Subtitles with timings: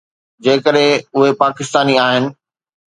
[0.45, 0.81] جيڪڏهن
[1.15, 2.31] اهي پاڪستاني آهن.